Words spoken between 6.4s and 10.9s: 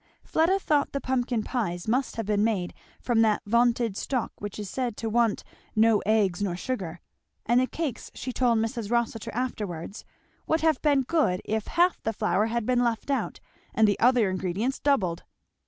nor sugar, and the cakes she told Mrs. Rossitur afterwards would have